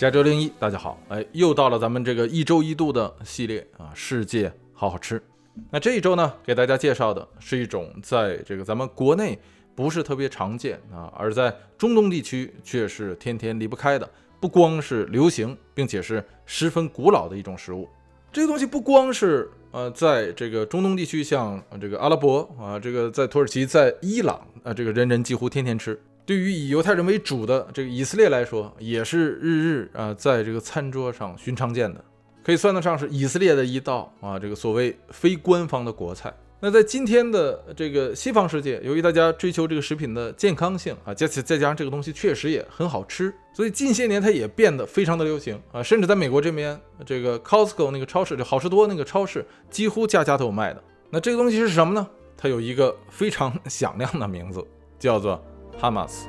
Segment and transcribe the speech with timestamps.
[0.00, 5.22] 加州零一，大家好，哎，又到了咱们这个一周一度的系列啊，世界好好吃。
[5.68, 9.38] 那这一周呢，给大家介绍的是一种在这个咱们国内
[9.74, 14.10] 不是特别常见啊，而在中东地区却是天天离不开的，
[14.40, 17.86] 不光是流行，并且是十分古老的一种食物。
[18.32, 26.00] 这个东西不光是呃，在这个中东地区，像这个阿拉伯啊，这个在土耳其、在伊朗啊，这个人人几乎天天吃。
[26.30, 32.04] 对于以犹太人为主的这个以色列来说，也是日日啊，在这个餐桌上寻常见的，
[32.44, 36.32] 可以算得上是以色列的一道啊，这个所谓非官方的国菜。
[36.60, 50.80] 那在今天的这个西方世界，由于大家追求这个食品的健康性啊，加再加上这个东西确实也很好吃，所以近些年它也变得非常的流行啊，甚至在美国这边，这个 Costco 那个超市，就好事多那个超市，几乎家家都有卖的。
[51.10, 52.06] 那这个东西是什么呢？
[52.36, 54.64] 它有一个非常响亮的名字，
[54.96, 55.44] 叫做。
[55.80, 56.28] 哈马斯，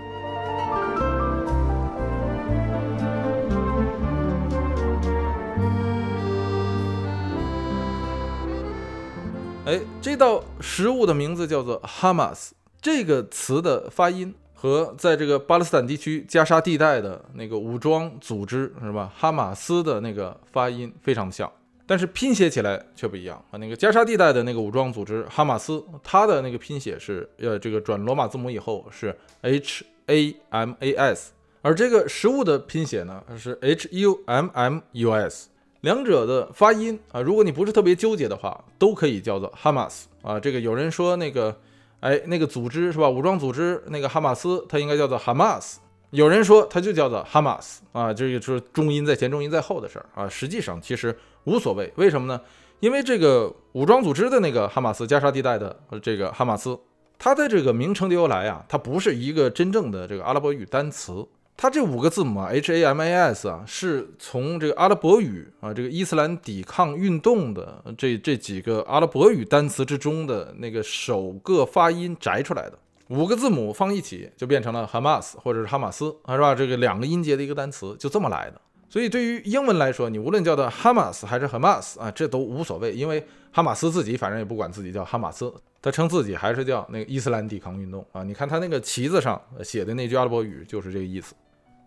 [9.65, 12.55] 哎，这道食物的名字叫做哈马斯。
[12.81, 19.11] 这个词的发音和在这个巴勒斯坦地区加沙地带的那个武装组织是吧？
[19.13, 21.51] 哈马斯的那个发音非常像。
[21.91, 23.57] 但是拼写起来却不一样啊！
[23.57, 35.49] 那个加沙地带的那个武装组织哈马斯，它的那个拼写是呃这个转罗马字母以后是 H A M A S，而这个食物的拼写呢是 H U M M U S，
[35.81, 40.39] 两者的发音啊，如果你不是特别纠结的话，都可以叫做哈马斯啊。
[40.39, 41.53] 这个有人说那个
[41.99, 43.09] 哎那个组织是吧？
[43.09, 45.81] 武装组织那个哈马斯，它应该叫做哈马斯。
[46.11, 50.29] 有人说它就叫做哈马斯啊，这个是重音在前，重音在后的事儿啊。
[50.29, 51.13] 实际上其实
[51.45, 52.39] 无所谓，为什么呢？
[52.79, 56.79] 因为这个武装组织的那个哈马斯，加沙地带的这个哈马斯，
[57.19, 72.79] 它的这个名称的由来啊，它不是一个真正的这个阿拉伯语单词，它这五个字母啊，H A M A S 啊，是从这个阿拉伯语啊，这个伊斯兰抵抗运动的这这几个阿拉伯语单词之中的那个首个发音摘出来的。
[73.09, 76.55] 五个字母放一起就变成了 Hamas 或者是哈马斯啊，是吧？
[76.55, 78.59] 这个两个音节的一个单词就这么来的。
[78.91, 85.49] 所以对于英文来说，你无论叫它 Hamas 还是 Hamas 啊，这都无所谓，因为哈马斯自己反正也不管自己叫哈马斯，
[85.81, 88.21] 他称自己还是叫那个伊斯兰抵抗运动啊。
[88.21, 91.33] 你看他那个旗子上写的那句阿拉伯语就是这个意思。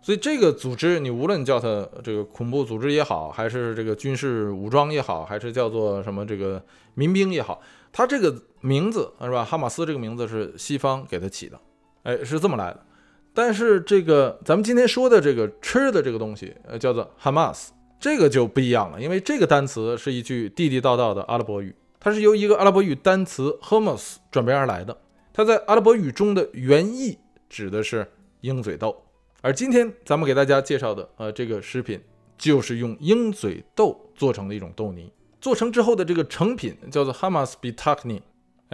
[0.00, 6.62] 所以这个组织，你无论叫它这个恐怖组织也好，还是这个军事武装也好，还是叫做什么这个
[6.94, 7.60] 民兵也好，
[7.92, 9.44] 它这个名字是吧？
[9.44, 11.60] 哈马斯这个名字是西方给它起的，
[12.02, 12.82] 哎，是这么来的。
[13.34, 24.96] 但是这个咱们今天说的这个吃的这个东西，呃，叫做哈马斯，这个就不一样了，因为这个单词是一句地地道道的阿拉伯语，它是由一个阿拉伯语单词 hummus 转变而来的，
[25.32, 27.18] 它在阿拉伯语中的原意
[27.50, 28.08] 指的是
[28.42, 28.96] 鹰嘴豆。
[29.42, 32.00] 而今天咱们给大家介绍的，呃，这个食品
[32.38, 35.12] 就是用鹰嘴豆做成的一种豆泥。
[35.40, 38.22] 做成之后的这个成品叫做 Hamas Bitakni。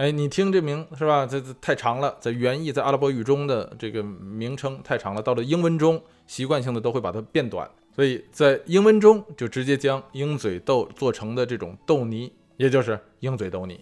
[0.01, 1.27] 哎，你听这名是吧？
[1.27, 13.79] 这这太长了，在原意在阿拉伯语中的这个名称太长了，到了英文中习惯性的都会把它变短，所以在英文中就直接将鹰嘴豆做成的这种豆泥，也就是鹰嘴豆泥。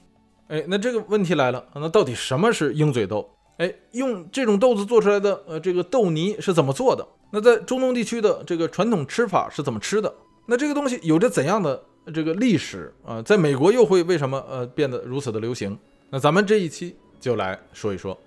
[0.50, 3.30] 哎，那这个问题来了，那到底什么是鹰嘴豆？
[3.56, 7.08] 哎，用这种豆子做出来的呃，这个豆泥是怎么做的？
[7.32, 10.14] 那在中东地区的这个传统吃法是怎么吃的？
[10.48, 11.82] 那这个东西有着怎样的
[12.14, 13.22] 这个历史啊？
[13.22, 15.80] 在美国又会为什么呃变得如此的流行？
[16.12, 18.20] 那咱们这一期就来说一说。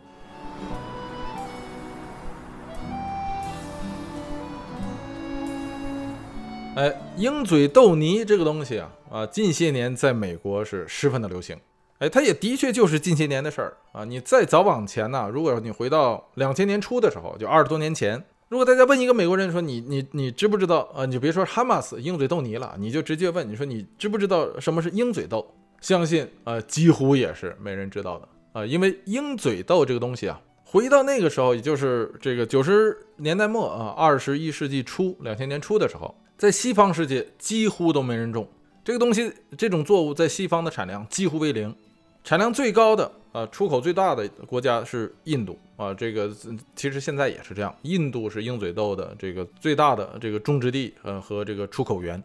[6.76, 11.58] 哎，鹰嘴豆泥这个东西啊啊，近些年在美国是十分的流行。
[11.98, 14.04] 哎，它也的确就是近些年的事儿啊！
[14.04, 21.04] 你再早往前呢，如果你回到两千年初的时候，就二十多年前，如果大家问一个美国人说你你你知不知道啊？
[21.04, 25.46] 你就别说哈马斯鹰嘴豆泥了，你就直接问你说你知不知道什么是鹰嘴豆？
[25.82, 28.64] 相信呃几乎也是没人知道的啊！
[28.64, 38.48] 因为鹰嘴豆这个东西啊，回到那个时候，也就是这个九十年代末啊，二十一世纪初两千年初的时候，在西方世界几乎都没人种
[38.84, 41.74] 这个东西，这种作物在西方的产量几乎为零。
[42.24, 46.30] 产量最高的啊，出口最大的国家是印度啊，这个
[46.76, 52.22] 其实现在也是这样，印度是鹰嘴豆的这个最大的这个种植地呃和这个出口源。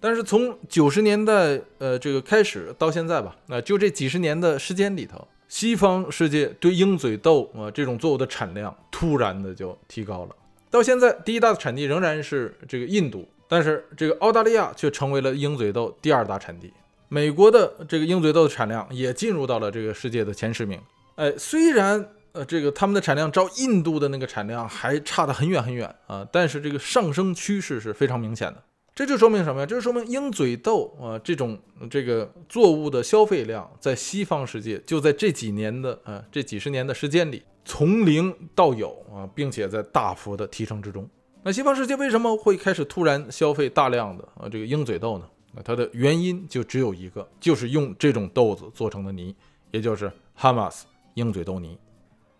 [0.00, 10.34] 但是从九十年代呃这个开始到现在吧，那就这几十年的时间里头，西方世界对鹰嘴豆啊这种作物的产量突然的就提高了，
[10.70, 16.72] 到现在第一大的产地仍然是这个印度，但是这个澳大利亚却成为了鹰嘴豆第二大产地。
[17.08, 20.80] 美国的这个鹰嘴豆的产量也进入到了这个世界的前十名。
[21.16, 28.62] 哎，虽然呃，这个他们的产量照印度的那个产量还差得很远很远啊，但是这个上升趋势是非常明显的。
[29.00, 29.66] 这就说明什么呀？
[29.66, 31.58] 这就说明鹰嘴豆啊这种
[31.88, 41.08] 这个作物的消费量在西方世界就在这几年的呃这几十年的时间里从零到有啊，并且在大幅的提升之中。
[41.42, 45.24] 那西方世界为什么会开始突然消费大量的啊这个鹰嘴豆呢？
[45.54, 49.34] 那它的原因就只有一个，就是用这种豆子做成的泥，
[49.70, 51.78] 也就是哈马斯鹰嘴豆泥。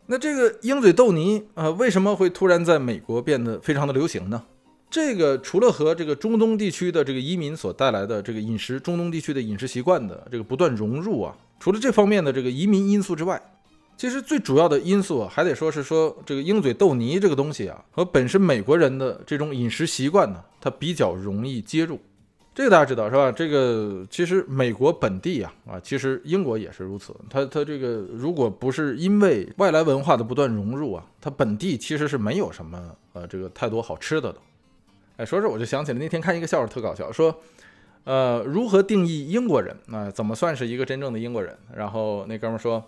[0.04, 4.44] 那这个鹰嘴豆泥啊，为什么会突然在美国变得非常的流行呢？
[4.90, 13.40] 这个除了和这个中东地区的这个移民所带来的这个饮食，中东地区的饮食习惯的这个不断融入啊，除了这方面的这个移民因素之外，
[13.96, 22.00] 其实最主要的因素啊，还得说是说这个鹰嘴豆泥这个东西啊，和本身美国人的这种饮食习惯呢，它比较容易接入。
[22.52, 23.30] 这个大家知道是吧？
[23.30, 27.14] 这个其实美国本地啊啊，其实英国也是如此。
[27.30, 34.38] 它它这个如果不是因为外来文化的不断融入啊，它本地其实是没有什么呃这个太多好吃的的。
[35.20, 37.42] 哎，说着我就想起来那天看一个笑话特搞笑，说，
[38.04, 39.76] 呃，如何定义英国人？
[39.88, 41.54] 那怎么算是一个真正的英国人？
[41.76, 42.82] 然后那哥们说，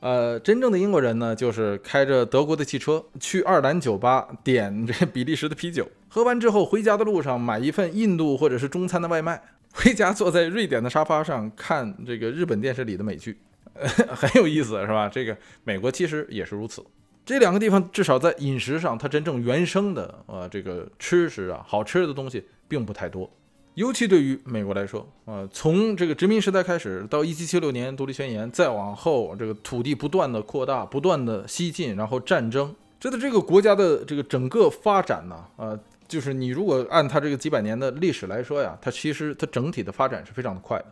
[0.00, 9.42] 呃，真正的英国人呢，就是开着德国的汽车去爱尔兰酒吧点这比利时的啤酒，喝完之后回家的路上买一份印度或者是中餐的外卖，
[9.72, 13.38] 回家坐在瑞典的沙发上看这个日本电视里的美剧，
[14.14, 15.08] 很有意思，是吧？
[15.08, 15.34] 这个
[15.64, 16.84] 美国其实也是如此。
[17.30, 23.30] 这两个地方至少在饮食上，它真正原生的呃这个吃食啊，好吃的东西并不太多。
[23.74, 35.78] 尤其对于美国来说，呃，从这个殖民时代开始到一七七六年独立宣言，再往后这个土地不断的扩大，不断的西进，然后战争，这的这个国家的这个整个发展呢，呃，
[36.08, 40.86] 就是你如果按它这个几百年的历史来说呀，它其实它整体的发展是非常的快的。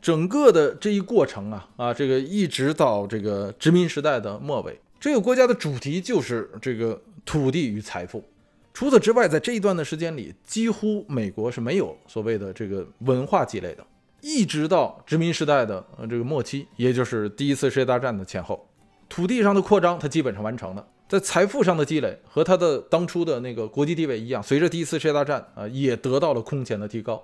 [0.00, 4.80] 整个的这一过程啊啊，这个一直到这个殖民时代的末尾。
[5.04, 8.24] 这个国家的主题就是这个土地与财富。
[8.72, 13.86] 除此之外，在这一段的时间里，几乎美国是没有所谓的这个文化积累的。
[14.22, 18.66] 一直到殖民时代的呃这个末期，也就是第一次世界大战的前后，
[19.06, 27.22] 土地上的扩张它基本上完成了，在财富上的积累和它的当初的那个国际地位一样，随着第一次世界大战啊，也得到了空前的提高。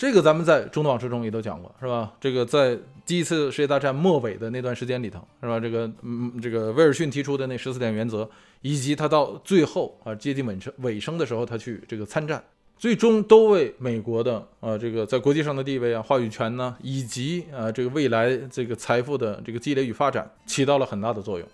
[0.00, 2.10] 这个咱们在中东往事中也都讲过，是吧？
[2.18, 2.74] 这个在
[3.04, 5.60] 第一次世界大战末尾的那段时间里头，是吧？
[5.60, 8.26] 这个，嗯，这个威尔逊提出的那十四点原则，
[8.62, 12.42] 以及他到最后啊接近尾声尾声的时候，他去这个参战，
[12.78, 21.46] 最终都为美国的啊这个在国际上的地位啊、话语权呢，以及啊这个未来这个财富的这个积累与发展起到了很大的作用。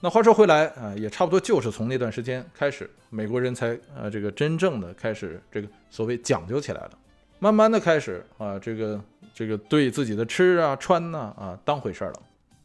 [0.00, 6.90] 那话说回来啊，也差不多就是从那段时间开始，美国人才啊这个真正的开始这个所谓讲究起来了。
[7.44, 8.98] 慢慢的开始啊，这个
[9.34, 12.22] 这个对自己的吃啊穿呐啊当回事儿了。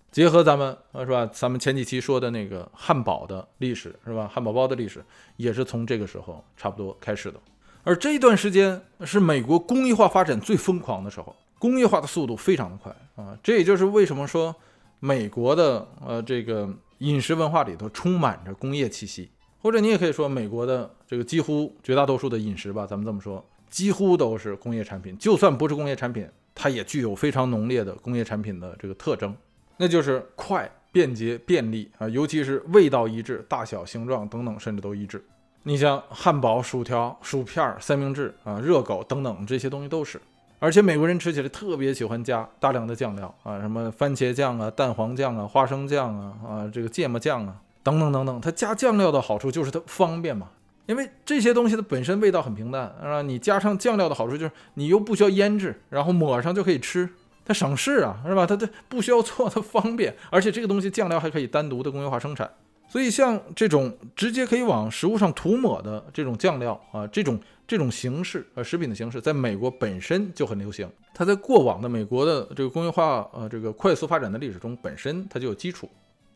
[0.10, 5.04] 结合咱们啊是吧，咱们前几期说的那个汉堡的历史是吧，汉堡包的历史
[5.36, 7.38] 也是从这个时候差不多开始的。
[7.84, 13.38] 而这一段时间是美国工业化发展最疯狂的时候，工业化的速度非常的快啊。
[13.44, 14.56] 这也就是为什么说
[15.02, 19.30] 美国的呃这个饮食文化里头充满着工业气息，
[19.62, 23.46] 或者你也可以说美国的这个几乎绝大多数的饮食吧，咱们这么说。
[23.69, 29.36] 几乎都是工业产品，就算不是工业产品，它也具有非常浓烈的工业产品的这个特征，
[29.77, 35.23] 那就是快、便捷、便利啊，尤其是味道一致、大小、形状等等，甚至都一致。
[35.64, 40.19] 你像汉堡、薯条、薯片、三明治啊、热狗等等这些东西都是，
[40.57, 50.49] 而且美国人吃起来特别喜欢加大量的酱料啊，什么番茄酱啊、蛋黄酱啊、花生酱啊啊，这个芥末酱啊等等等等，它加酱料的好处就是它方便嘛。
[50.90, 57.08] 因为这些东西的本身味道很平淡，啊，你加上酱料的好处就是你又不需要腌制，然后抹上就可以吃，
[57.46, 58.44] 它省事啊，是吧？
[58.44, 62.50] 它它不需要做， 它方便，而且这个东西酱料还可以单独的工业化生产，
[62.88, 75.88] 所以像这种直接可以往食物上涂抹的这种酱料啊，这种这种形式呃食品的形式，在美国本身就很流行，它在过往的美国的这个工业化呃这个快速发展的历史中本身它就有基础，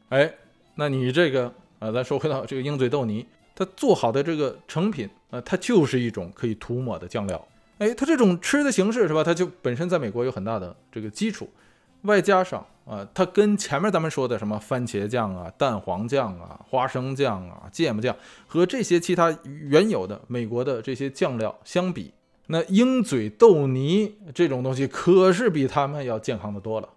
[0.10, 0.32] 哎，
[0.76, 3.26] 那你这个啊，咱说回到这个鹰嘴豆泥。
[3.56, 7.48] 它做好的这个成品，呃，它就是一种可以涂抹的酱料。
[7.80, 9.24] 哎，它这种吃的形式是吧？
[9.24, 11.50] 它就本身在美国有很大的这个基础，
[12.04, 18.16] 外加上啊，它跟前面咱们说的什么番茄酱啊、蛋黄酱啊、花生酱啊、芥末酱
[18.48, 22.14] 和这些其他原有的美国的这些酱料相比，
[22.48, 26.90] 那鹰嘴豆泥这种东西可是比它们要健康的多了。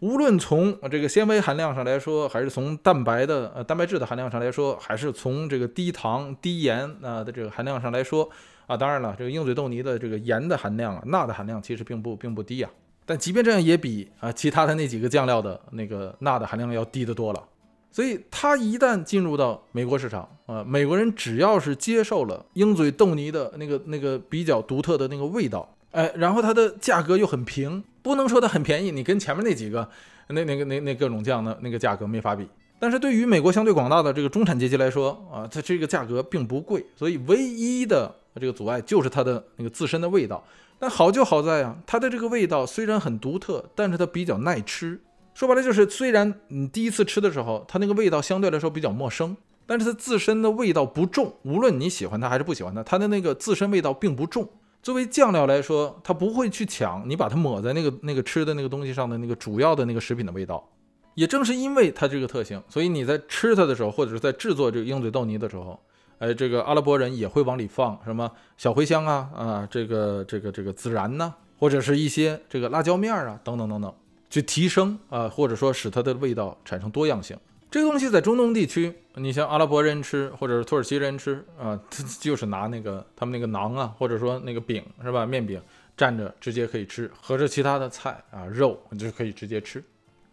[0.00, 8.28] 无论从这个纤维含量上来说，还是从蛋白的呃蛋白质的含量上来说，还是从这个低糖低盐啊的这个含量上来说
[8.66, 12.70] 啊，当然了，这个鹰嘴豆泥的这个盐的含量啊，钠的含量其实并不并不低啊。
[13.04, 17.44] 但即便这样，也比啊其他的那几个酱料的那个钠的含量要低得多了。
[17.92, 29.88] 所以它一旦进入到美国市场啊，美国人只要是接受了鹰嘴豆泥的那个那个比较独特的那个味道，哎，然后它的价格又很平，不能说它很便宜，你跟前面那几个
[30.28, 32.48] 那那个那那各种酱的那个价格没法比。
[32.78, 40.42] 但是对于美国相对广大的这个中产阶级来说啊，它这个价格并不贵，所以唯一的这个阻碍就是它的那个自身的味道。
[40.78, 44.98] 但好就好在啊，它的这个味道虽然很独特，但是它比较耐吃。
[45.34, 51.34] 说白了就是，虽然你第一次吃的时候，它那个味道相对来说比较陌生，但是它自身的味道不重。
[51.42, 54.48] 无论你喜欢它还是不喜欢它，它的那个自身味道并不重。
[54.82, 60.66] 作为酱料来说，它不会去抢你把它抹在那个那个吃的那个东西上的那个主要的那个食品的味道。
[61.14, 65.78] 也正是因为它这个特性，所以你在吃它的时候，或者是在制作这个鹰嘴豆泥的时候，
[66.18, 73.92] 哎，这个阿拉伯人也会往里放什么小茴香啊啊，这个这个这个孜然呐，或者是一些这个辣椒面啊等等等等，
[74.30, 77.36] 去提升啊，或者说使它的味道产生多样性。
[77.70, 85.60] 这个东西在中东地区，你像阿拉伯人吃，或者是土耳其人吃啊， 他就是拿那个他们那个馕啊，或者说那个饼是吧，面饼
[85.96, 89.82] 蘸着直接可以吃，和着其他的菜啊肉你就可以直接吃。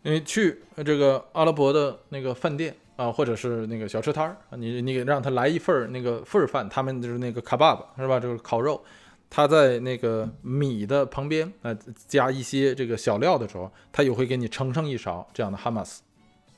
[0.04, 8.20] 你去这个阿拉伯的那个饭店啊，或者是那个小吃摊儿，你你让他来一份儿那个份儿饭，他们就是那个卡巴巴是吧？
[8.20, 8.82] 就是烤肉，
[9.30, 11.76] 他在那个米的旁边啊
[12.08, 16.04] 加一些这个小料的时候，他也会给你盛上一勺这样的哈马斯。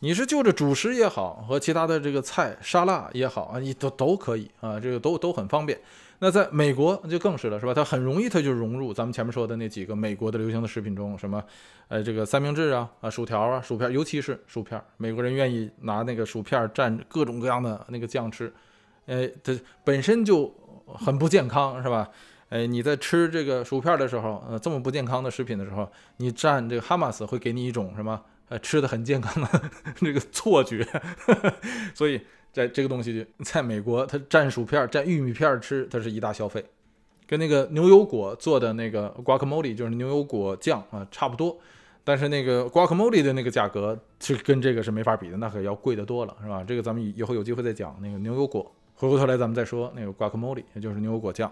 [0.02, 5.80] 你是就着主食也好，和其他的这个菜沙拉也好啊，你都都可以啊，这个都都很方便。
[6.22, 7.74] 那在美国就更是了，是吧？
[7.74, 11.42] 它很容易，它就融入咱们前面说的那几个美国的流行的食品中，什么，
[11.88, 18.52] 呃，这个三明治啊，啊，薯条啊，薯片，尤其是薯片，美国人愿意拿那个薯片蘸各种各样的那个酱吃，
[19.06, 20.54] 呃，它本身就
[20.86, 22.10] 很不健康，是吧？
[22.50, 29.62] 哎，你在吃这个薯片的时候，呃，这么不健康的食品的时候，你蘸这个哈马斯会给你一种什么，呃，吃的很健康的
[29.98, 30.86] 这个错觉，
[31.96, 32.22] 所以。
[32.52, 36.66] 在这个东西在美国，它蘸薯片、蘸玉米片吃，它是一大消费，
[37.28, 41.56] 跟那个牛油果做的那个 guacamole 就是牛油果酱啊差不多。
[42.04, 46.64] 但是那个 guacamole 的那个价格是跟这个是没法比的，那可要贵得多了，是吧？
[46.68, 48.70] 这个咱们以后有机会再讲那个牛油果。
[48.96, 51.50] 回过头来咱们再说那个 guacamole，也就是牛油果酱。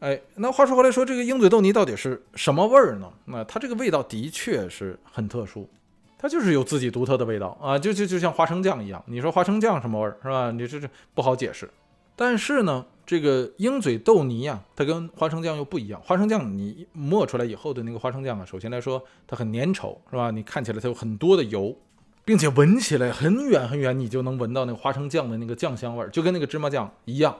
[0.00, 3.12] 哎，那话说回来，说这个鹰嘴豆泥到底是什么味儿呢？
[3.24, 5.68] 那它这个味道的确是很特殊。
[6.16, 9.02] 它就是有自己独特的味道啊，就就就像花生酱一样。
[9.06, 10.50] 你说花生酱什么味儿是吧？
[10.50, 11.68] 你这这不好解释。
[12.14, 16.00] 但是呢，这个鹰嘴豆泥呀，它跟花生酱又不一样。
[16.00, 20.30] 花生酱你磨出来以后的那个花生酱啊，首先来说它很粘稠是吧？
[20.30, 21.76] 你看起来它有很多的油，
[22.24, 27.36] 并且闻起来很远很远你就能闻到那个花生酱的那个酱香味儿，就跟那个芝麻酱一样。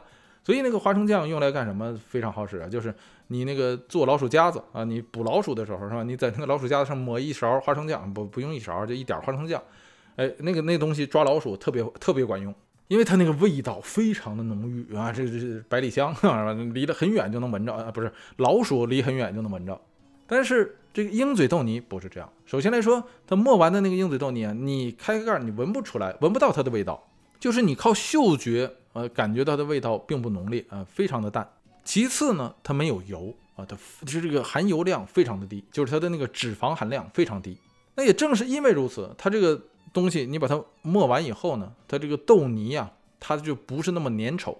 [0.48, 2.66] 所以那个花生酱用来干什么非常好使啊？
[2.66, 2.94] 就是
[3.26, 6.02] 你那个做老鼠夹子啊，你捕老鼠的时候是吧？
[6.02, 9.62] 你在那个老鼠夹子上抹一勺花生酱，不不用一勺，就一点花生酱，
[10.16, 12.54] 哎，那个那东西抓老鼠特别特别管用，
[12.86, 16.50] 因为它那个味道非常的浓郁啊，这这是百里香是吧？
[16.72, 19.78] 离得很远就能闻着啊，不是老鼠离很远就能闻着。
[20.26, 27.07] 但是这个鹰嘴豆泥不是这样，首先来说，它磨完的那个鹰嘴豆泥啊，你开个盖你闻不出来，闻不到它的味道，
[27.40, 28.70] 就是你靠嗅觉。
[28.94, 31.48] 呃，感觉到的味道并不浓烈啊，非常的淡。
[31.84, 37.56] 其次呢，它没有油啊，它就是这个含油量非常的低，就是它的那个脂肪含量非常低。
[37.94, 39.60] 那也正是因为如此，它这个
[39.92, 42.90] 东西你把它磨完以后呢，它这个豆泥呀，
[43.20, 44.56] 它就不是那么粘稠，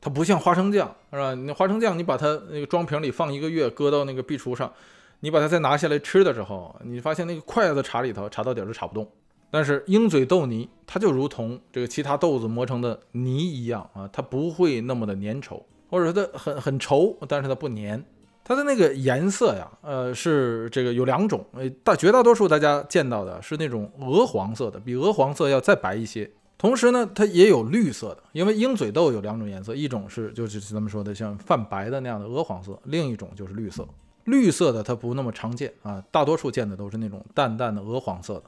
[0.00, 1.34] 它不像花生酱是吧？
[1.34, 4.72] 那花生酱你把它那个装瓶里放一个月，搁到那个壁橱上，
[5.20, 9.06] 你把它再拿下来吃的时候，你发现那个筷子插里头，插到底儿都插不动。
[9.52, 18.02] 但是鹰嘴豆泥，它就如同这个其他豆子磨成的泥一样啊，它不会那么的粘稠，或者说它很很稠，但是它不粘。
[18.42, 26.28] 它的那个颜色呀，呃，是这个有两种，呃，大绝大多数大家见到的是那种鹅黄色的，比鹅黄色要再白一些。
[26.56, 33.86] 同时呢，它也有绿色的，因为鹰嘴豆有两种颜色，一种是就是咱们说的像泛白的那样的鹅黄色，另一种就是绿色。
[34.24, 38.44] 绿色的它不那么常见啊，大多数见的都是那种淡淡的鹅黄色的。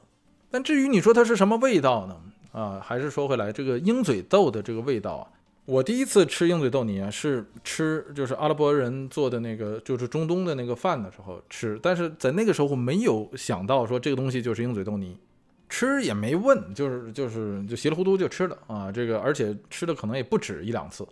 [0.55, 2.15] 但至于你说它是什么味道呢？
[2.53, 5.27] 啊，还是说回来这个鹰嘴豆的这个味道啊，
[5.65, 15.17] 我第一次吃鹰嘴豆泥啊，是吃就是阿拉伯人做的那个就是中东的那个饭的时候吃，但是在那个时候没有想到说这个东西就是鹰嘴豆泥，
[15.67, 21.05] 吃也没问，就是就是就稀里糊涂就吃了啊，这个而且吃的可能也不止一两次。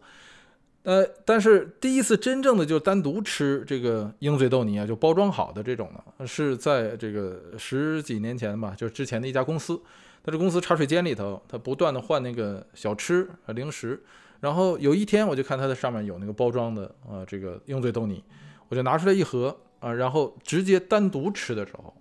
[0.83, 9.81] 呃，但是第一次真正的就单独吃这个鹰嘴豆泥啊，就包装好的这种呢，是在这个十几年前吧，就是之前的一家公司，
[10.21, 14.03] 它这公司茶水间里头，他不断的换那个小吃啊零食，
[14.41, 18.21] 然后有一天我就看它的上面有那个包装的啊这个鹰嘴豆泥，
[18.67, 21.93] 我就拿出来一盒啊，然后直接单独吃的时候，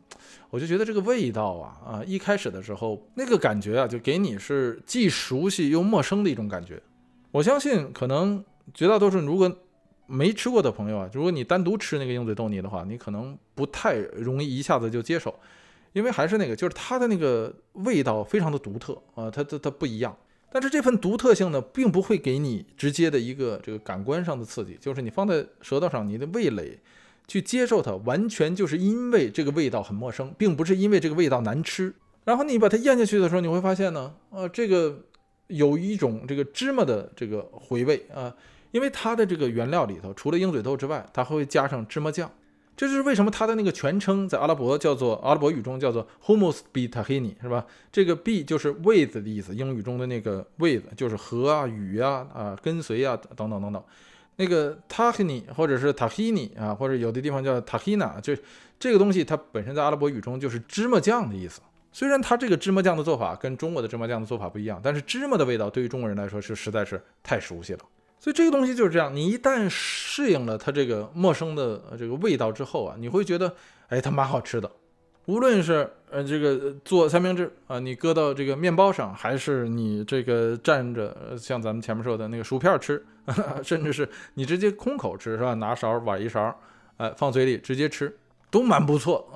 [0.50, 6.82] 我就觉得这个味道啊啊，一开始的时候那个感觉啊，就给你是既熟悉又陌生的一种感觉。
[7.30, 9.50] 我相信可能绝大多数如果
[10.06, 15.34] 没吃过的朋友啊，如果你单独吃那个鹰嘴豆泥的话，你可能不太容易一下子就接受，
[15.92, 20.14] 因为还是那个，就是它的那个味道非常的独特啊，它它它不一样。
[20.50, 26.78] 但是这份独特性呢，并不会给你直接的一个这个感官上的刺激，就是你放在舌头上，你的味蕾
[27.26, 31.94] 去接受它，完全就是因为这个味道很陌生，并不是因为这个味道难吃。
[32.24, 35.00] 然后你把它咽下去的时候，你会发现呢，呃，这个
[35.52, 38.34] 有一种这个芝麻的这个回味啊，
[38.70, 42.30] 因为它的这个原料里头，除了鹰嘴豆之外，它会加上芝麻酱。
[42.74, 47.66] 这就是为什么它的那个全称在阿拉伯叫做阿拉伯语中叫做 Hummus bi tahini，是吧？
[47.92, 53.84] 这个 bi 就是 with 的意思，英语中的那个 with 就是和啊、与啊、啊跟随啊等等等等。
[54.36, 58.34] 那个 tahini 或者是 tahini 啊，或者有的地方叫 tahina，就
[58.80, 61.60] 这个东西它本身在阿拉伯语中就是芝麻酱的意思。
[61.92, 67.80] 虽然它这个芝麻酱的做法跟中国的芝麻酱的做法不一样，但是芝麻的味道对于中国人来说是实在是太熟悉了。
[68.18, 73.54] 所以这个东西就是这样，你一旦适应了它这个陌生的这个味道之后啊，你会觉得，
[73.88, 74.70] 哎，它蛮好吃的。
[75.26, 83.04] 无论是呃这个做三明治啊，你搁到这个面包上，还是你这个蘸着像咱们前面说的那个薯片吃，
[83.62, 85.54] 甚至是你直接空口吃，是吧？
[85.54, 86.56] 拿勺挖一勺，
[86.96, 88.16] 哎，放嘴里直接吃，
[88.52, 89.26] 都蛮不错。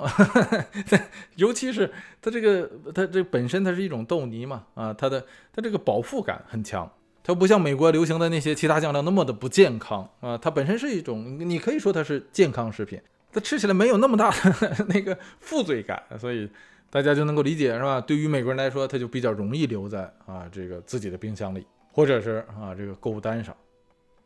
[1.35, 6.89] 尤其是它这个，它这本身它是一种豆泥嘛，啊，它的它这个饱腹感很强。
[7.25, 13.01] 它不像美国流行的那些其他酱料那么的不健康啊，它本身是一种，你可以说它是健康食品，
[13.33, 16.49] 它吃起来没有那么大的 那个负罪感，所以
[16.89, 18.01] 大家就能够理解是吧？
[18.01, 23.57] 对于美国人来说，它就比较容易留在啊这个自己的冰箱里，或者是啊这个购物单上。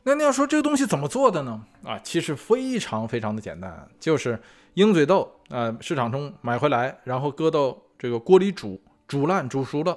[0.03, 1.63] 那你要说这个东西怎么做的呢？
[1.85, 4.39] 啊，其实非常非常的简单，就是
[4.75, 9.97] 鹰嘴豆啊，市场中买回来，然后搁到这个锅里煮，煮烂煮熟了，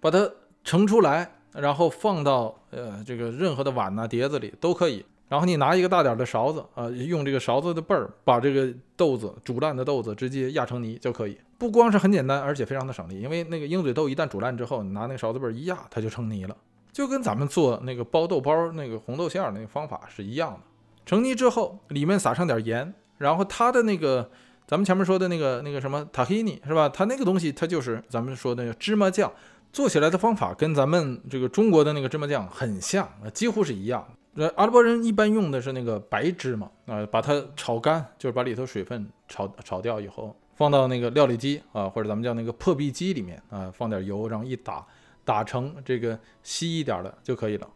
[0.00, 0.30] 把它
[0.62, 1.32] 盛出来。
[1.54, 5.04] 然后放到呃这个任何的碗呐碟子里都可以。
[5.28, 11.36] 然后你拿一个大点的勺子啊，用这个勺子的背儿把这个豆子煮烂的豆子直接压成泥就可以。
[11.56, 16.56] 不光是很简单，而且非常的省力，因为那个鹰嘴豆一旦煮烂之后，你拿那个勺子背儿一压，它就成泥了，
[16.92, 20.60] 就跟咱们做那个包豆包那个红豆馅儿那个方法是一样的。
[21.06, 24.30] 成泥之后，里面撒上点盐，然后它的那个
[24.66, 26.88] 咱们前面说的那个那个什么塔希尼是吧？
[26.88, 29.30] 它那个东西它就是咱们说那个芝麻酱。
[29.70, 34.02] 做起来的方法跟咱们这个中国的那个芝麻酱很像，几乎是一样。
[34.34, 44.84] 呃，阿拉伯人一般用的是那个白芝麻啊，把它炒干，就是把里头水分炒炒掉以后，放到那个料理机啊，或者咱们叫那个破壁机里面啊，放点油，然后一打，
[45.22, 47.68] 打成这个稀一点的就可以了。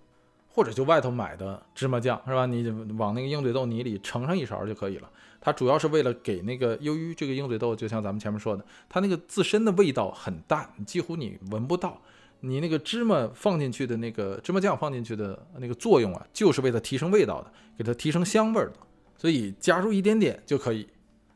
[0.48, 2.46] 或者就外头买的芝麻酱是吧？
[2.46, 5.10] 你往那个鹰嘴豆泥里盛上一勺就可以了。
[5.44, 12.00] 它主要是为了给那个，由于这个鹰嘴豆就像咱们前面说的，它那个自身的味道很淡，几乎你闻不到。
[12.44, 18.72] 你那个芝麻放进去的那个芝麻酱放进去的那个作用啊，就是为了提升味道的，给它提升香味的。
[19.18, 20.86] 所以加入一点点就可以。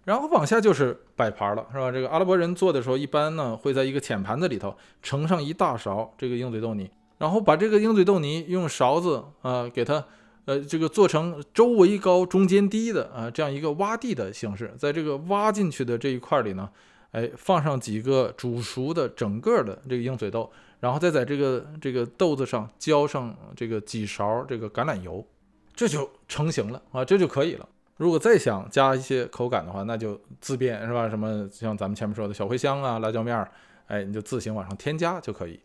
[0.05, 1.91] 然后往下就是摆盘了，是吧？
[1.91, 6.89] 这个阿拉伯人做的时候，一般呢会在一个浅盘子里头盛上一大勺这个鹰嘴豆泥，
[7.19, 10.05] 然后把这个鹰嘴豆泥用勺子啊给它。
[10.47, 16.71] 呃，这个做成周围高中间低的啊，这样一个洼地的形式，在这个挖进去的这一块里呢，
[17.11, 25.27] 哎，放上几个煮熟的整个的这个鹰嘴豆，然后再在这个这个豆子上浇上这个几勺这个橄榄油，
[25.75, 27.69] 这就成型了啊，这就可以了。
[27.97, 31.09] 如果再想加一些口感的话，那就自便是吧？
[31.09, 33.51] 什么像咱们前面说的小茴香啊、辣椒面儿，
[33.89, 35.59] 哎，你就自行往上添加就可以。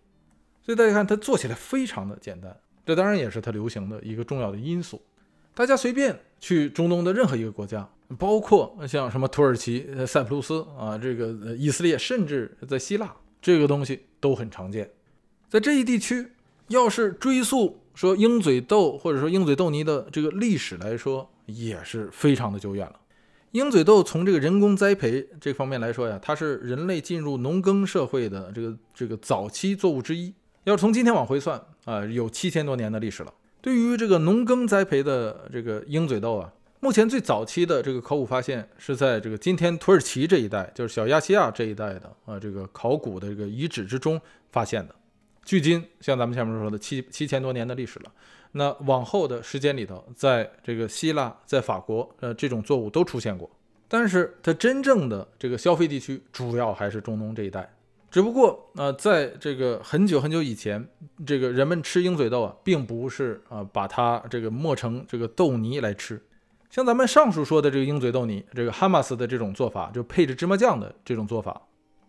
[0.63, 2.58] 所以大家看，它做起来非常的简单。
[2.86, 5.02] 这当然也是它流行的一个重要的因素。
[5.54, 14.89] 大家随便去中东的任何一个国家，包括像什么土耳其、塞浦路斯啊，这个以色列，甚至在希腊，这个东西都很常见。
[15.50, 16.32] 在这一地区，
[16.70, 22.96] 要是追溯说鹰嘴豆或者说鹰嘴豆泥的这个历史来说，也是非常的久远了。
[23.52, 30.34] 鹰嘴豆从这个人工栽培这方面来说呀，它是人类进入农耕社会的这个这个早期作物之一。
[30.63, 31.62] 要从今天往回算。
[31.86, 33.34] 啊，有七千多年的历史了。
[33.62, 44.20] 对于这个农耕栽培的这个鹰嘴豆啊，目前最早期的这个考古发现是在这个今天土耳其这一带，就是小亚细亚这一带的啊，这个考古的这个遗址之中
[44.52, 44.96] 发现的。
[45.44, 48.12] 距今像咱们前面说的七七千多年的历史了。
[48.54, 53.50] 那往后的时间里头，在这个希腊、在法国，呃，这种作物都出现过。
[53.88, 57.74] 但是它真正的这个消费地区，主要还是中东这一带。
[58.12, 60.86] 只不过，呃，在这个很久很久以前，
[61.26, 66.21] 这个人们吃鹰嘴豆啊，并不是啊把它这个磨成这个豆泥来吃，
[66.69, 71.62] 像咱们上述说的这个鹰嘴豆泥，这个哈马斯的这种做法，就配着芝麻酱的这种做法，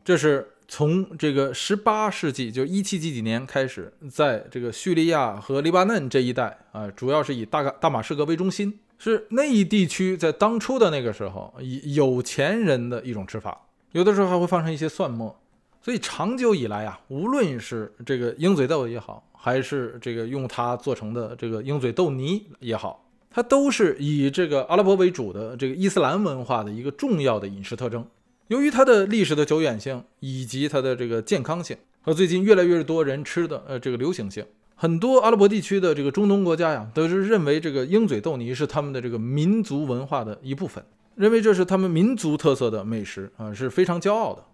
[0.05, 15.39] 这是从这个十八世纪，就一七几几年开始，在这个叙利亚和黎巴嫩这一带啊，主要是以大大马士革为中心，是那一地区在当初的那个时候，以有钱人的一种吃法，有的时候还会放上一些蒜末。
[15.85, 28.07] 所以长久以来啊，无论是这个鹰嘴豆也好，还是这个用它做成的这个鹰嘴豆泥也好，它都是以这个阿拉伯为主的这个伊斯兰文化的一个重要的饮食特征。
[28.47, 34.45] 由于它的历史的久远性，以及它的这个健康性，和最近越来越多人吃的呃这个流行性，
[34.77, 40.85] 很多阿拉伯地区的这个中东国家呀，都是认为这个鹰嘴豆泥是他们的这个民族文化的一部分，
[41.17, 44.45] 认为这是他们民族特色的美食啊，是非常骄傲的。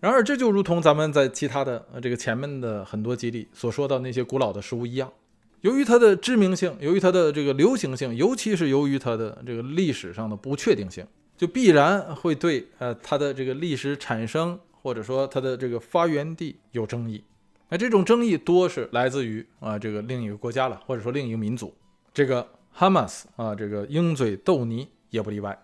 [0.00, 5.12] 然而，这就如同咱们在其他的呃这个前面的很多集里所说到那些古老的食物一样，
[5.62, 11.04] 由于它的知名性，由于它的这个流行性，尤其是由于它的这个历史上的不确定性，
[11.36, 17.24] 就必然会对呃它的这个历史产生或者说它的这个发源地有争议。
[17.68, 21.74] 那这种争议多是来自于啊这个另一个国家了，或者说另一个民族。
[22.14, 25.58] 这个哈马斯啊，这个鹰嘴豆泥也不例外。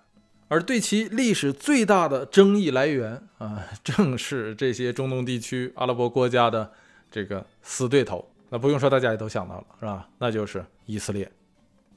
[0.55, 6.71] 而对其历史最大的争议来源啊， 正是这些中东地区阿拉伯国家的
[7.11, 8.25] 这个死对头。
[8.51, 10.09] 那不用说，大家也都想到了，是吧？
[10.19, 11.29] 那就是以色列。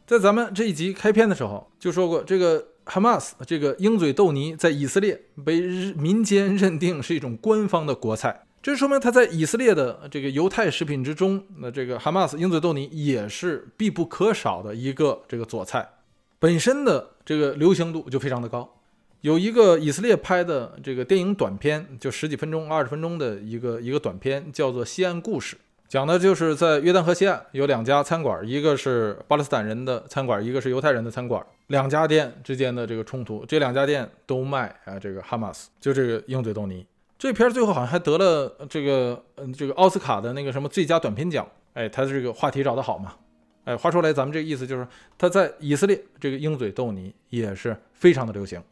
[0.07, 5.61] 在咱们这一集开篇的时候就说过，这个哈马斯这个鹰嘴豆泥在以色列被
[5.93, 15.87] 民间认定是一种官方的国菜，这说明它在以色列的这个犹太食品之中，那这个哈马斯鹰嘴豆泥也是必不可少的一个这个佐菜。
[16.39, 18.65] 本身的这个流行度就非常的高，
[19.19, 25.55] 有一个以色列拍的这个电影短片，就十几分钟、二十分钟的一个一个短片，叫做《西岸故事》，
[25.89, 36.85] 讲的就是在约旦河西岸有两家餐馆，一个是巴勒斯坦人的餐馆，一个是犹太人的餐馆，两家店之间的这个冲突，这两家店都卖啊这个哈马斯，就这个鹰嘴豆泥。
[37.19, 43.15] 这片最后好像还得了这个嗯这个奥斯卡的那个什么最佳短片奖，哎，他这个话题找得好嘛。
[43.67, 48.63] 哎，话说来，咱们这个意思就是，它在以色列这个鹰嘴豆泥也是非常的流行。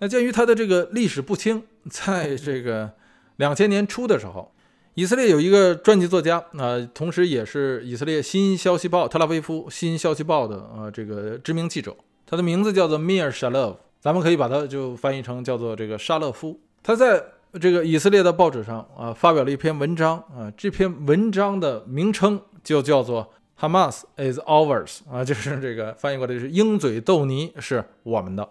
[0.00, 2.90] 那鉴于它的这个历史不清，在这个
[3.36, 4.52] 两千年初的时候，
[4.92, 16.60] 以色列有一个传记作家啊，同时也是以色列新消息报特拉维夫新消息报的呃这个知名记者，他的名字叫做米尔沙勒夫，咱们可以把它就翻译成叫做这个沙勒夫。
[16.82, 17.24] 他在
[17.58, 23.32] 这个以色列的报纸上啊发表了一篇文章啊，这篇文章的名称就叫做。
[23.58, 28.48] Hamas is ours 啊， 就是这个翻译过来就是鹰嘴豆泥是我们的。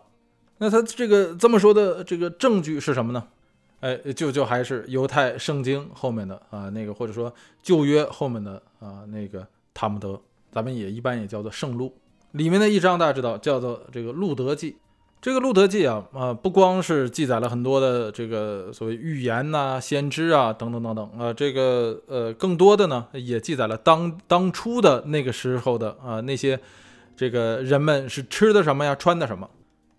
[0.60, 3.28] 那他这个这么说的这个证据是什么呢？
[3.82, 10.18] 哎，就就还是犹太圣经后面的啊那个，或者说旧约后面的啊那个塔木德，
[10.52, 11.94] 咱们也一般也叫做圣路
[12.32, 14.78] 里面的一章，大家知道叫做这个路德记。
[15.24, 26.60] 这个《路德记》啊，啊，不光是记载了很多的这个所谓预言呐、先知啊等等等等啊，这个呃，更多的呢，也记载了当当初的那个时候的啊那些
[27.16, 29.50] 这个人们是吃的什么呀、穿的什么。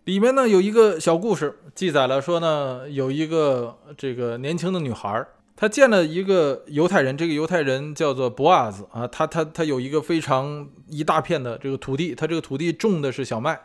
[0.04, 13.58] 里面呢有一个小故事，记载了说呢，有一个这个年轻的女孩，她见了一个犹太人，这个犹太人叫做博阿兹啊，他他他有一个非常一大片的这个土地，他这个土地种的是小麦。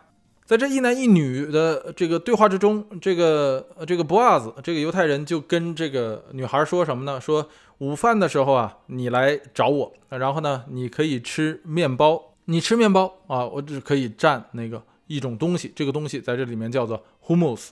[0.50, 7.22] 在这一男一女的这个对话之中，这个这个博阿兹这个犹太人就跟这个女孩说什么呢？
[7.22, 17.68] 说午饭的时候啊，你来找我，然后呢，你可以吃面包，你吃面包啊，我只可以蘸那个一种东西，这个东西在这里面叫做 hummus。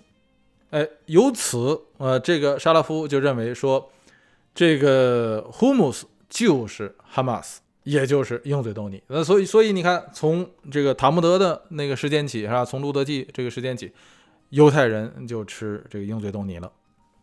[0.69, 3.89] 哎，由此呃，这个沙拉夫就认为说，
[4.53, 7.59] 这个 hummus 就是哈马斯。
[7.87, 12.65] 也就是鹰嘴豆泥，那所以所以你看，从这个塔木德的那个时间起，是吧？
[12.65, 13.89] 从路德记这个时间起，
[14.49, 16.69] 犹太人就吃这个鹰嘴豆泥了。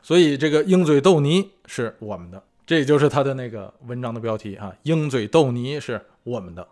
[0.01, 6.67] 所以这个鹰嘴豆泥是我们的，这也就是他的那个文章的标题啊，鹰嘴豆泥是我们的。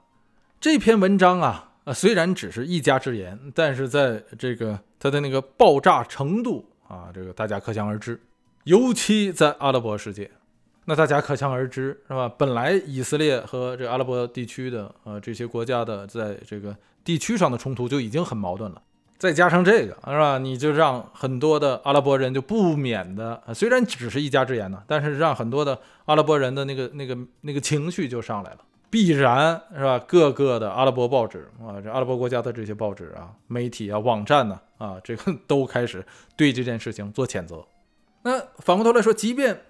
[0.58, 8.18] 这篇文章啊，啊虽然只是一家之言，但是在这个它的那个爆炸程度啊，这个大家可想而知，
[8.64, 10.30] 尤其在阿拉伯世界。
[10.84, 12.28] 那大家可想而知，是吧？
[12.36, 18.82] 本来以色列和这阿拉伯地区的呃这些国家的在这个地区上的冲突就已经很矛盾了，
[19.16, 20.38] 再加上这个，是吧？
[20.38, 28.58] 你就让很多的阿拉伯人就不免的，虽然只是一家之言呢，但是让很多的阿拉伯人的那个那个那个情绪就上来了，
[28.90, 29.98] 必然是吧？
[30.00, 36.04] 各个的阿拉伯报纸啊，这阿拉伯国家的这些报纸啊、媒体啊、网站呢啊，这个都开始
[36.36, 37.64] 对这件事情做谴责。
[38.24, 39.60] 那反过头来说，即便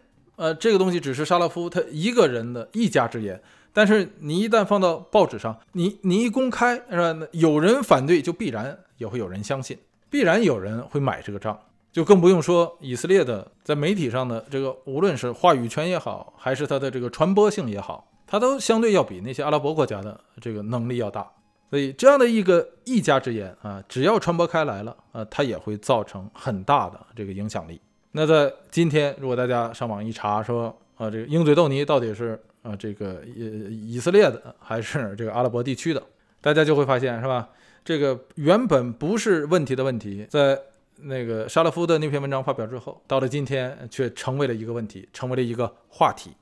[0.43, 3.41] 呃，这个东西只是沙拉夫他一个人的一家之言，
[3.73, 7.29] 但是你一旦放到报纸上，你你一公开是吧？
[7.31, 9.79] 有人反对就必然也会有人相信，
[10.11, 11.57] 必然有人会买这个账。
[11.93, 21.31] 就更不用说以色列的在媒体上的这个，无论是话语权也好，还是它的这个传播性也好，它都相对要比那些阿拉伯国家的这个能力要大。
[21.71, 27.81] 所以这样的一个一家之言啊，只要传播开来了啊，它也会造成很大的这个影响力。
[28.15, 36.03] 那在今天，如果大家上网一查，说啊，这个鹰嘴豆泥到底是啊这个以以色列的还是这个阿拉伯地区的，
[36.41, 37.49] 大家就会发现是吧？
[37.83, 40.59] 这个原本不是问题的问题，在
[40.99, 46.33] 那个沙勒夫的那篇文章发表之后，到了今天却成为了一个问题，成为了一个话题，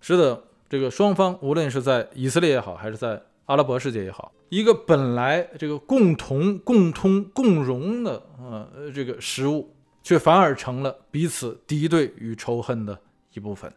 [0.00, 9.75] 使得这个双方无论是在以色列也好，还是在阿拉伯世界也好，一个本来这个共同、共通、共荣的呃这个食物，
[10.06, 12.96] 却反而成了彼此敌对与仇恨的
[13.32, 13.72] 一部分。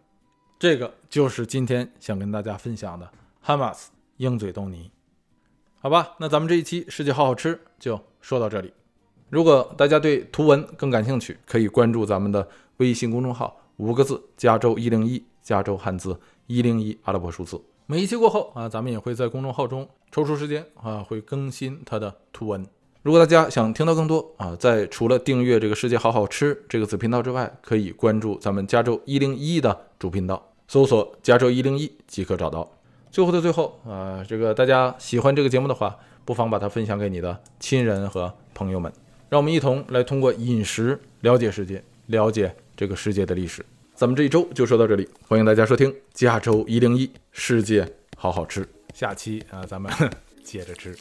[0.59, 3.11] 这个就是今天想跟大家分享的
[3.41, 4.91] 哈马斯鹰嘴豆泥。
[5.81, 8.71] 好吧，那咱们这一期世界好好吃就说到这里。
[9.31, 17.59] 如果大家对图文更感兴趣，可以关注咱们的微信公众号，五个字：加州一零一，加州汉字一零一阿拉伯数字。
[17.87, 22.63] 每一期过后啊，咱们也会在公众号中抽出时间啊，会更新它的图文。
[23.01, 32.69] 如果大家想听到更多啊，在除了订阅这个世界好好吃这个子频道之外，可以关注咱们加州一零一的主频道，搜索加州一零一即可找到。
[33.09, 38.91] 最后的最后啊，这个大家喜欢这个节目的话，不妨把它分享给你的亲人和朋友们，
[39.29, 43.65] 让我们一同来通过饮食了解世界，了解这个世界的历史。
[43.95, 49.89] 咱们这一周就说到这里，欢迎大家收听加州一零一世界好好吃，下期啊咱们
[50.43, 50.93] 接着吃。